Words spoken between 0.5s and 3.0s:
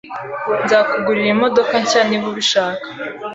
Nzakugurira imodoka nshya niba ubishaka